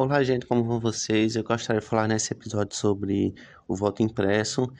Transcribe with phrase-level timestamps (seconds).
[0.00, 1.34] Olá, gente, como vão vocês?
[1.34, 3.34] Eu gostaria de falar nesse episódio sobre
[3.66, 4.72] o voto impresso,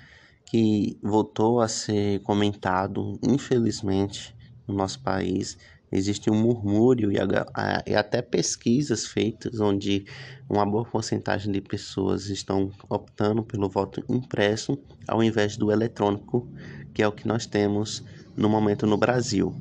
[0.46, 4.32] que voltou a ser comentado, infelizmente,
[4.64, 5.58] no nosso país.
[5.90, 10.06] Existe um murmúrio e, a, e até pesquisas feitas onde
[10.48, 14.78] uma boa porcentagem de pessoas estão optando pelo voto impresso
[15.08, 16.48] ao invés do eletrônico,
[16.94, 18.04] que é o que nós temos
[18.36, 19.52] no momento no Brasil.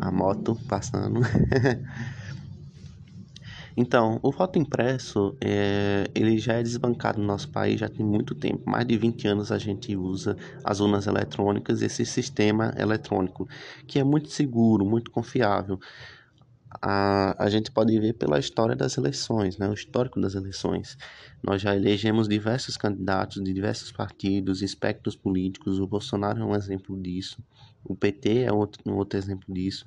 [0.00, 1.20] A moto passando.
[3.80, 8.34] Então, o voto impresso, é, ele já é desbancado no nosso país já tem muito
[8.34, 8.68] tempo.
[8.68, 13.48] Mais de 20 anos a gente usa as urnas eletrônicas, esse sistema eletrônico,
[13.86, 15.80] que é muito seguro, muito confiável.
[16.82, 20.98] A, a gente pode ver pela história das eleições, né, o histórico das eleições.
[21.42, 25.78] Nós já elegemos diversos candidatos de diversos partidos, espectros políticos.
[25.78, 27.42] O Bolsonaro é um exemplo disso.
[27.82, 29.86] O PT é outro, um outro exemplo disso.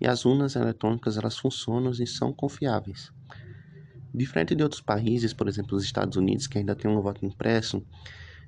[0.00, 3.10] E as urnas eletrônicas elas funcionam e são confiáveis.
[4.14, 7.82] Diferente de outros países, por exemplo, os Estados Unidos, que ainda tem um voto impresso,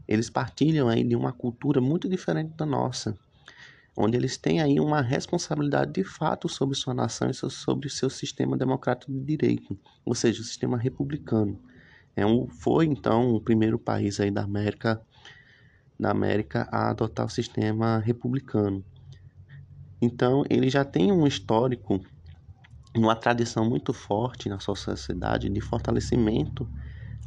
[0.07, 3.17] eles partilham aí de uma cultura muito diferente da nossa,
[3.97, 8.11] onde eles têm aí uma responsabilidade de fato sobre sua nação e sobre o seu
[8.11, 11.59] sistema democrático de direito, ou seja, o sistema republicano.
[12.17, 15.01] É um, foi então o primeiro país aí da América,
[15.99, 18.85] da América a adotar o sistema republicano.
[20.01, 22.05] Então, ele já tem um histórico
[22.95, 26.69] uma tradição muito forte na sociedade de fortalecimento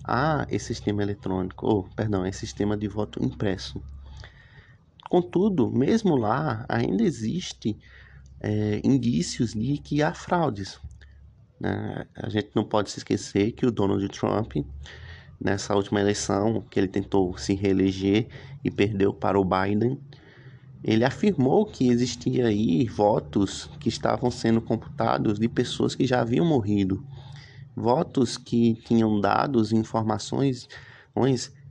[0.04, 3.82] a esse sistema eletrônico, ou, perdão, esse sistema de voto impresso.
[5.10, 7.78] Contudo, mesmo lá, ainda existe
[8.40, 10.80] é, indícios de que há fraudes.
[11.60, 12.06] Né?
[12.16, 14.54] A gente não pode se esquecer que o Donald Trump,
[15.40, 18.28] nessa última eleição, que ele tentou se reeleger
[18.64, 20.00] e perdeu para o Biden,
[20.84, 26.46] ele afirmou que existia aí votos que estavam sendo computados de pessoas que já haviam
[26.46, 27.06] morrido,
[27.76, 30.68] votos que tinham dados e informações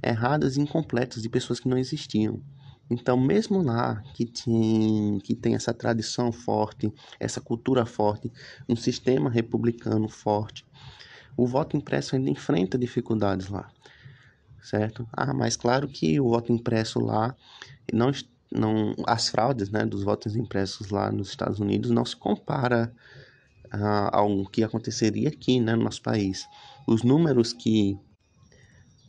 [0.02, 2.40] erradas e incompletas de pessoas que não existiam.
[2.88, 8.32] Então, mesmo lá que tem, que tem essa tradição forte, essa cultura forte,
[8.68, 10.64] um sistema republicano forte,
[11.36, 13.68] o voto impresso ainda enfrenta dificuldades lá,
[14.62, 15.08] certo?
[15.12, 17.34] Ah, mas claro que o voto impresso lá
[17.92, 18.10] não
[18.50, 22.92] não as fraudes né, dos votos impressos lá nos Estados Unidos não se compara
[23.66, 26.46] uh, ao que aconteceria aqui né, no nosso país.
[26.86, 27.98] Os números que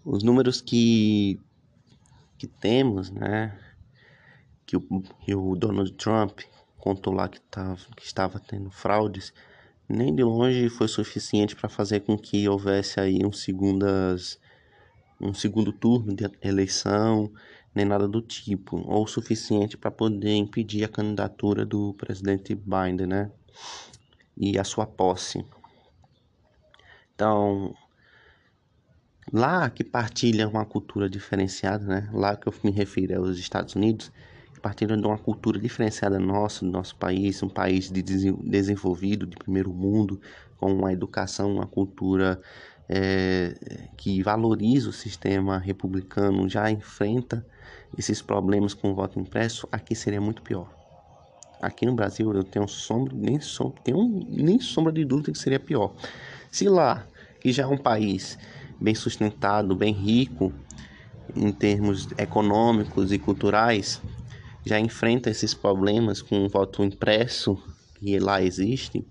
[0.06, 1.40] os números que
[2.38, 3.58] que temos, né,
[4.66, 4.82] que o,
[5.26, 6.42] que o Donald Trump
[6.78, 9.34] contou lá que, tava, que estava tendo fraudes,
[9.90, 14.40] nem de longe foi suficiente para fazer com que houvesse aí um segundas
[15.20, 17.32] um segundo turno de eleição
[17.74, 23.08] nem nada do tipo, ou o suficiente para poder impedir a candidatura do presidente Biden,
[23.08, 23.32] né?
[24.36, 25.46] E a sua posse.
[27.14, 27.74] Então,
[29.32, 32.10] lá que partilha uma cultura diferenciada, né?
[32.14, 34.12] Lá que eu me refiro é os Estados Unidos,
[34.54, 39.36] que partilham de uma cultura diferenciada nossa, do nosso país, um país de desenvolvido, de
[39.36, 40.20] primeiro mundo,
[40.58, 42.42] com uma educação, uma cultura
[42.90, 43.54] é,
[43.98, 47.46] que valoriza o sistema republicano, já enfrenta
[47.98, 50.72] esses problemas com o voto impresso, aqui seria muito pior.
[51.62, 55.60] Aqui no Brasil eu tenho sombra, nem, sombra, tenho nem sombra de dúvida que seria
[55.60, 55.94] pior.
[56.52, 57.06] Se lá,
[57.42, 58.38] que já é um país
[58.80, 60.54] bem sustentado, bem rico
[61.36, 64.02] em termos econômicos e culturais,
[64.66, 67.58] já enfrenta esses problemas com o voto impresso
[67.96, 69.04] que lá existe,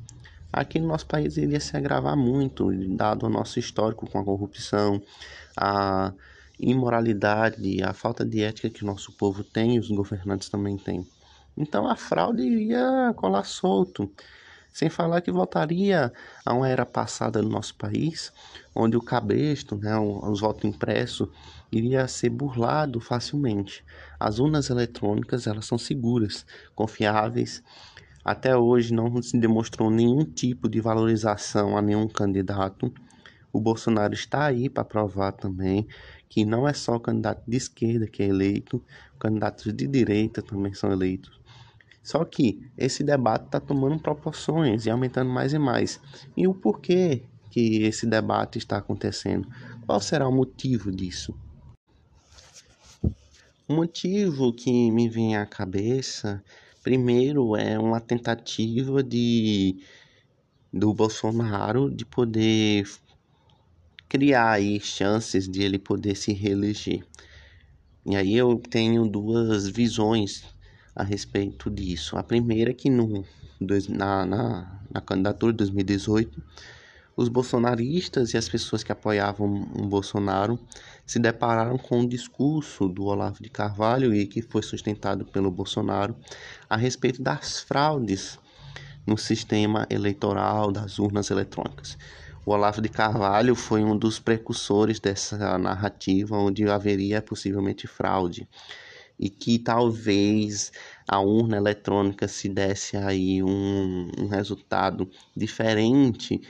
[0.57, 5.03] aqui no nosso país iria se agravar muito, dado o nosso histórico com a corrupção,
[5.55, 6.15] a
[6.59, 11.07] imoralidade, a falta de ética que o nosso povo tem e os governantes também têm.
[11.55, 14.11] Então a fraude iria colar solto.
[14.73, 16.13] Sem falar que voltaria
[16.45, 18.31] a uma era passada no nosso país,
[18.75, 21.29] onde o cabresto, né, os votos impressos,
[21.73, 23.83] iria ser burlado facilmente.
[24.21, 26.45] As urnas eletrônicas elas são seguras,
[26.75, 27.63] confiáveis.
[28.27, 32.93] Até hoje não se demonstrou nenhum tipo de valorização a nenhum candidato.
[33.53, 35.87] O Bolsonaro está aí para provar também
[36.29, 38.83] que não é só o candidato de esquerda que é eleito,
[39.17, 41.41] candidatos de direita também são eleitos.
[42.03, 46.01] Só que esse debate está tomando proporções e aumentando mais e mais.
[46.37, 49.47] E o porquê que esse debate está acontecendo?
[49.87, 51.33] Qual será o motivo disso?
[53.69, 56.43] O motivo que me vem à cabeça,
[56.87, 59.77] primeiro, é uma tentativa de
[60.73, 62.89] do Bolsonaro de poder
[64.09, 67.05] criar aí chances de ele poder se reeleger.
[68.09, 70.45] E aí eu tenho duas visões
[70.95, 72.17] a respeito disso.
[72.17, 73.25] A primeira é que no,
[73.89, 76.41] na, na, na candidatura de 2018,
[77.17, 80.59] os bolsonaristas e as pessoas que apoiavam o Bolsonaro
[81.07, 86.15] se depararam com um discurso do Olavo de Carvalho e que foi sustentado pelo Bolsonaro
[86.69, 88.39] a respeito das fraudes
[89.07, 91.97] no sistema eleitoral das urnas eletrônicas.
[92.45, 98.47] O Olavo de Carvalho foi um dos precursores dessa narrativa onde haveria possivelmente fraude
[99.19, 100.71] e que talvez
[101.09, 106.43] a urna eletrônica se desse aí um, um resultado diferente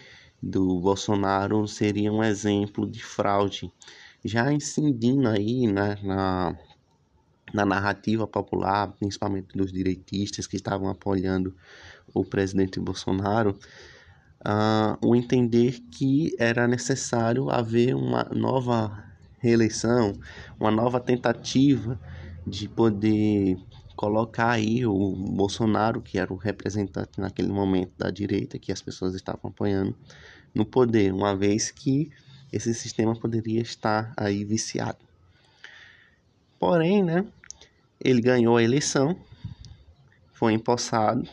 [0.46, 3.72] do Bolsonaro seria um exemplo de fraude.
[4.24, 6.56] Já incidindo aí né, na,
[7.52, 11.54] na narrativa popular, principalmente dos direitistas que estavam apoiando
[12.14, 13.58] o presidente Bolsonaro,
[14.40, 19.04] uh, o entender que era necessário haver uma nova
[19.38, 20.12] reeleição,
[20.58, 22.00] uma nova tentativa
[22.46, 23.58] de poder
[23.96, 29.14] colocar aí o Bolsonaro, que era o representante naquele momento da direita, que as pessoas
[29.14, 29.96] estavam apoiando,
[30.56, 32.10] no poder, uma vez que
[32.50, 35.04] esse sistema poderia estar aí viciado.
[36.58, 37.26] Porém, né,
[38.00, 39.14] ele ganhou a eleição,
[40.32, 41.28] foi empossado,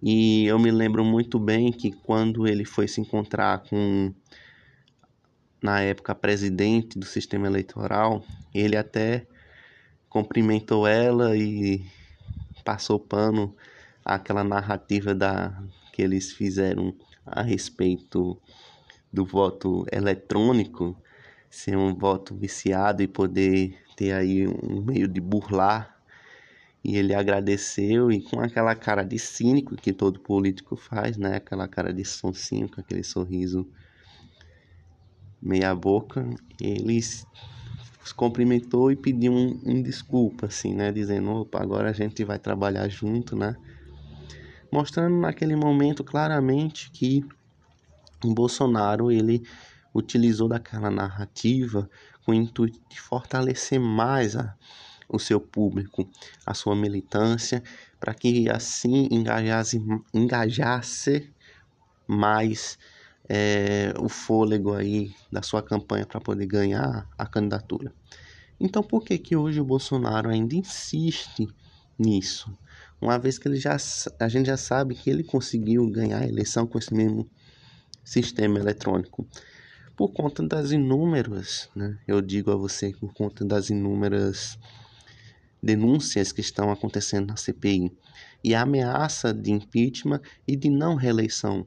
[0.00, 4.14] e eu me lembro muito bem que quando ele foi se encontrar com,
[5.60, 8.24] na época, presidente do sistema eleitoral,
[8.54, 9.26] ele até
[10.08, 11.84] cumprimentou ela e
[12.64, 13.56] passou pano
[14.04, 15.60] àquela narrativa da
[15.92, 16.94] que eles fizeram
[17.24, 18.40] a respeito
[19.12, 20.96] do voto eletrônico
[21.50, 25.92] ser um voto viciado e poder ter aí um meio de burlar
[26.84, 31.36] e ele agradeceu e com aquela cara de cínico que todo político faz, né?
[31.36, 33.68] Aquela cara de sonsinho, com aquele sorriso
[35.40, 36.28] meia boca,
[36.60, 37.26] eles
[38.04, 40.90] os cumprimentou e pediu um, um desculpa, assim, né?
[40.90, 43.56] Dizendo, opa, agora a gente vai trabalhar junto, né?
[44.72, 47.22] Mostrando naquele momento claramente que
[48.24, 49.42] o Bolsonaro, ele
[49.94, 51.90] utilizou daquela narrativa
[52.24, 54.56] com o intuito de fortalecer mais a,
[55.08, 56.08] o seu público,
[56.46, 57.62] a sua militância,
[58.00, 59.78] para que assim engajasse,
[60.14, 61.30] engajasse
[62.06, 62.78] mais
[63.28, 67.92] é, o fôlego aí da sua campanha para poder ganhar a candidatura.
[68.58, 71.46] Então, por que que hoje o Bolsonaro ainda insiste
[71.98, 72.56] nisso?
[73.02, 73.76] Uma vez que ele já,
[74.20, 77.28] a gente já sabe que ele conseguiu ganhar a eleição com esse mesmo
[78.04, 79.26] sistema eletrônico.
[79.96, 84.56] Por conta das inúmeras, né, eu digo a você, por conta das inúmeras
[85.60, 87.92] denúncias que estão acontecendo na CPI
[88.44, 91.66] e a ameaça de impeachment e de não reeleição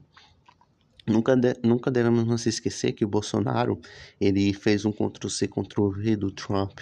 [1.06, 3.80] Nunca, de, nunca devemos nos esquecer que o Bolsonaro
[4.20, 6.80] ele fez um Ctrl-C, Ctrl-V do Trump.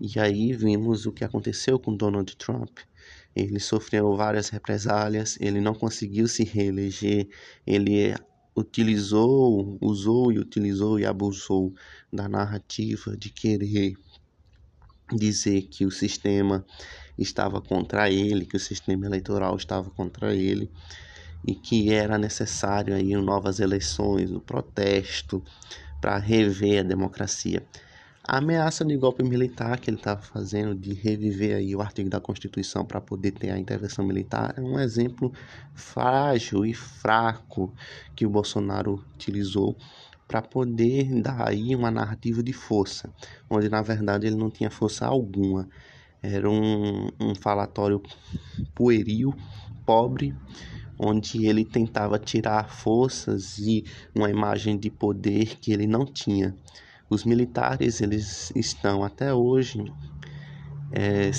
[0.00, 2.78] E aí vimos o que aconteceu com Donald Trump.
[3.38, 7.28] Ele sofreu várias represálias, ele não conseguiu se reeleger,
[7.64, 8.12] ele
[8.56, 11.72] utilizou, usou e utilizou e abusou
[12.12, 13.94] da narrativa de querer
[15.14, 16.66] dizer que o sistema
[17.16, 20.68] estava contra ele, que o sistema eleitoral estava contra ele
[21.46, 25.42] e que era necessário aí novas eleições, o protesto
[26.00, 27.64] para rever a democracia.
[28.30, 32.20] A ameaça de golpe militar que ele estava fazendo de reviver aí o artigo da
[32.20, 35.32] Constituição para poder ter a intervenção militar é um exemplo
[35.72, 37.72] frágil e fraco
[38.14, 39.74] que o Bolsonaro utilizou
[40.28, 43.10] para poder dar aí uma narrativa de força,
[43.48, 45.66] onde na verdade ele não tinha força alguma.
[46.22, 48.02] Era um, um falatório
[48.74, 49.34] pueril,
[49.86, 50.34] pobre,
[50.98, 56.54] onde ele tentava tirar forças e uma imagem de poder que ele não tinha.
[57.10, 59.82] Os militares eles estão até hoje
[60.92, 61.30] é,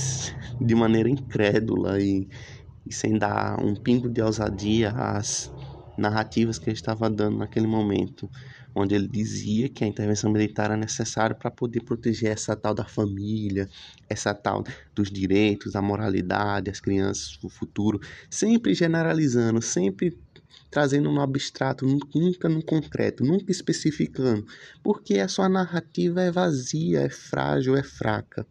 [0.59, 2.27] de maneira incrédula e,
[2.85, 5.51] e sem dar um pingo de ousadia às
[5.97, 8.29] narrativas que ele estava dando naquele momento
[8.75, 12.85] onde ele dizia que a intervenção militar era necessária para poder proteger essa tal da
[12.85, 13.67] família,
[14.07, 14.63] essa tal
[14.95, 17.99] dos direitos, a moralidade, as crianças, o futuro,
[18.29, 20.17] sempre generalizando, sempre
[20.69, 24.45] trazendo no abstrato, nunca no concreto, nunca especificando,
[24.83, 28.45] porque a sua narrativa é vazia, é frágil, é fraca.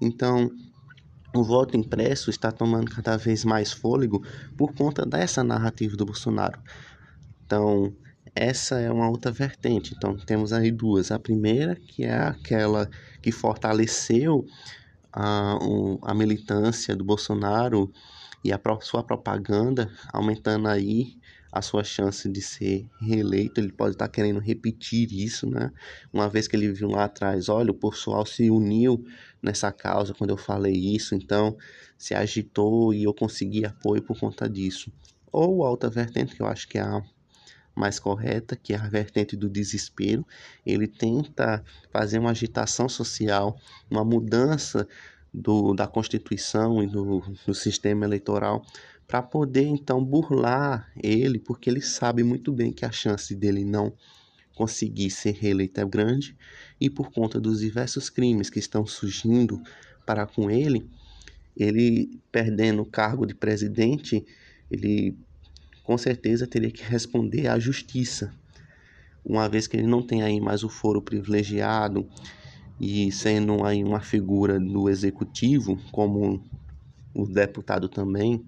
[0.00, 0.50] Então,
[1.34, 4.24] o voto impresso está tomando cada vez mais fôlego
[4.56, 6.60] por conta dessa narrativa do Bolsonaro.
[7.44, 7.94] Então,
[8.34, 9.94] essa é uma outra vertente.
[9.96, 11.10] Então, temos aí duas.
[11.10, 12.88] A primeira, que é aquela
[13.22, 14.44] que fortaleceu
[15.12, 15.58] a,
[16.02, 17.92] a militância do Bolsonaro
[18.44, 21.19] e a sua propaganda, aumentando aí
[21.52, 23.60] a sua chance de ser reeleito.
[23.60, 25.72] Ele pode estar querendo repetir isso, né?
[26.12, 29.04] Uma vez que ele viu lá atrás, olha, o pessoal se uniu
[29.42, 31.56] nessa causa quando eu falei isso, então
[31.98, 34.92] se agitou e eu consegui apoio por conta disso.
[35.32, 37.02] Ou a outra vertente, que eu acho que é a
[37.74, 40.26] mais correta, que é a vertente do desespero.
[40.66, 43.58] Ele tenta fazer uma agitação social,
[43.90, 44.86] uma mudança
[45.32, 48.64] do, da Constituição e do, do sistema eleitoral
[49.10, 53.92] para poder então burlar ele, porque ele sabe muito bem que a chance dele não
[54.54, 56.36] conseguir ser reeleito é grande
[56.80, 59.60] e por conta dos diversos crimes que estão surgindo
[60.06, 60.88] para com ele,
[61.56, 64.24] ele perdendo o cargo de presidente,
[64.70, 65.18] ele
[65.82, 68.32] com certeza teria que responder à justiça,
[69.24, 72.08] uma vez que ele não tem aí mais o foro privilegiado
[72.80, 76.48] e sendo aí uma figura do executivo, como
[77.12, 78.46] o deputado também,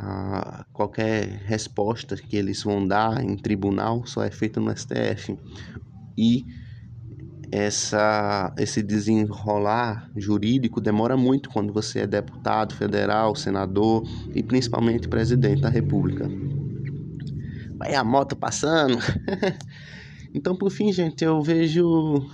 [0.00, 5.36] a qualquer resposta que eles vão dar em tribunal só é feita no STF.
[6.16, 6.44] E
[7.50, 15.62] essa, esse desenrolar jurídico demora muito quando você é deputado federal, senador e principalmente presidente
[15.62, 16.30] da República.
[17.76, 18.98] Vai a moto passando.
[20.32, 22.24] então, por fim, gente, eu vejo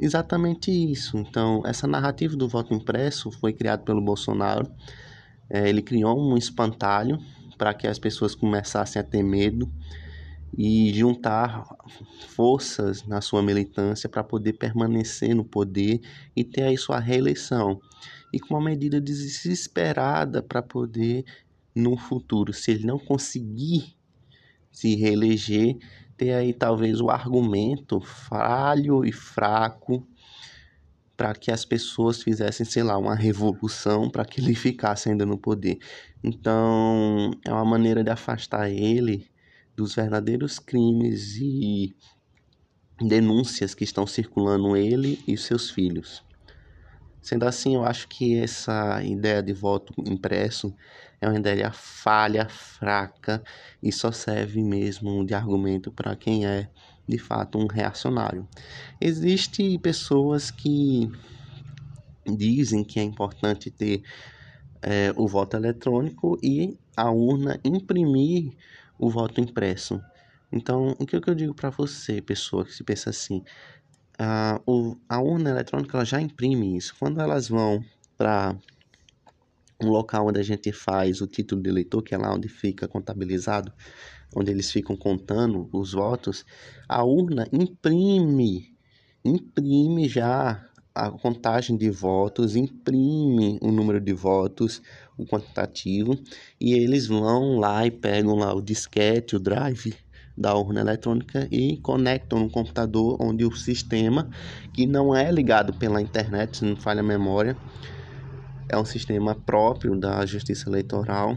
[0.00, 1.18] exatamente isso.
[1.18, 4.70] Então, essa narrativa do voto impresso foi criada pelo Bolsonaro
[5.50, 7.18] é, ele criou um espantalho
[7.56, 9.70] para que as pessoas começassem a ter medo
[10.56, 11.66] e juntar
[12.28, 16.00] forças na sua militância para poder permanecer no poder
[16.34, 17.80] e ter aí sua reeleição.
[18.32, 21.24] E com uma medida desesperada para poder,
[21.74, 23.96] no futuro, se ele não conseguir
[24.70, 25.76] se reeleger,
[26.16, 30.06] ter aí talvez o argumento falho e fraco
[31.18, 35.36] para que as pessoas fizessem, sei lá, uma revolução para que ele ficasse ainda no
[35.36, 35.76] poder.
[36.22, 39.28] Então, é uma maneira de afastar ele
[39.76, 41.92] dos verdadeiros crimes e
[43.00, 46.22] denúncias que estão circulando ele e seus filhos.
[47.20, 50.72] Sendo assim, eu acho que essa ideia de voto impresso
[51.20, 53.42] é uma ideia falha, fraca
[53.82, 56.70] e só serve mesmo de argumento para quem é
[57.08, 58.46] de fato um reacionário.
[59.00, 61.10] Existem pessoas que
[62.26, 64.02] dizem que é importante ter
[64.82, 68.52] é, o voto eletrônico e a urna imprimir
[68.98, 70.00] o voto impresso.
[70.52, 73.42] Então, o que eu digo para você, pessoa que se pensa assim,
[74.18, 74.60] a,
[75.08, 76.94] a urna eletrônica ela já imprime isso.
[76.98, 77.84] Quando elas vão
[78.16, 78.56] para
[79.80, 82.88] um local onde a gente faz o título de eleitor, que é lá onde fica
[82.88, 83.72] contabilizado,
[84.34, 86.44] onde eles ficam contando os votos,
[86.88, 88.76] a urna imprime,
[89.24, 94.82] imprime já a contagem de votos, imprime o número de votos,
[95.16, 96.18] o quantitativo,
[96.60, 99.94] e eles vão lá e pegam lá o disquete, o drive
[100.36, 104.28] da urna eletrônica e conectam no computador onde o sistema,
[104.72, 107.56] que não é ligado pela internet, se não falha a memória,
[108.68, 111.36] é um sistema próprio da Justiça Eleitoral,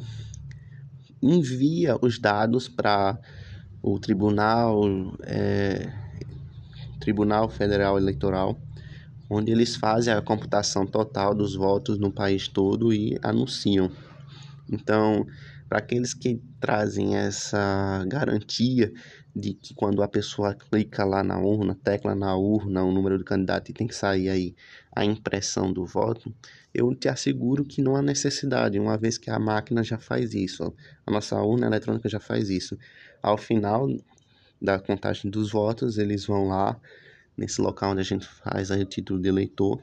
[1.22, 3.18] envia os dados para
[3.82, 4.82] o Tribunal,
[5.24, 5.92] é,
[7.00, 8.60] Tribunal Federal Eleitoral,
[9.30, 13.90] onde eles fazem a computação total dos votos no país todo e anunciam.
[14.70, 15.26] Então,
[15.70, 18.92] para aqueles que trazem essa garantia
[19.34, 23.24] de que quando a pessoa clica lá na urna, tecla na urna o número do
[23.24, 24.56] candidato e tem que sair aí
[24.94, 26.34] a impressão do voto,
[26.74, 30.74] eu te asseguro que não há necessidade, uma vez que a máquina já faz isso,
[31.06, 32.78] a nossa urna eletrônica já faz isso.
[33.22, 33.88] Ao final
[34.62, 36.80] da contagem dos votos, eles vão lá
[37.38, 39.82] nesse local onde a gente faz aí o título de eleitor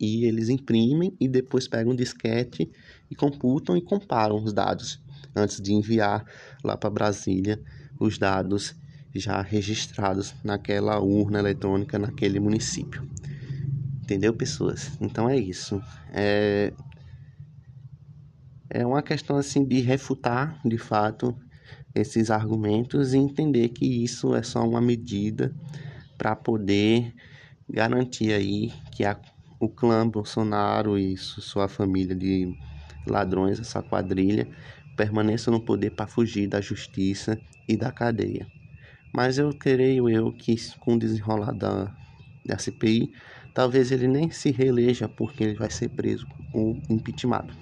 [0.00, 2.70] e eles imprimem e depois pegam um disquete
[3.10, 5.00] e computam e comparam os dados
[5.34, 6.24] antes de enviar
[6.62, 7.60] lá para Brasília
[7.98, 8.74] os dados
[9.14, 13.02] já registrados naquela urna eletrônica naquele município.
[14.08, 14.90] Entendeu, pessoas?
[15.02, 15.82] Então é isso.
[16.14, 16.72] É,
[18.70, 21.36] é uma questão assim de refutar, de fato,
[21.94, 25.54] esses argumentos e entender que isso é só uma medida
[26.16, 27.12] para poder
[27.68, 29.14] garantir aí que a,
[29.60, 32.50] o clã Bolsonaro e sua família de
[33.06, 34.48] ladrões, essa quadrilha,
[34.96, 37.38] permaneça no poder para fugir da justiça
[37.68, 38.48] e da cadeia.
[39.12, 41.94] Mas eu creio eu que com o desenrolar da,
[42.46, 43.12] da CPI
[43.58, 47.54] Talvez ele nem se reeleja porque ele vai ser preso ou impeachmentado.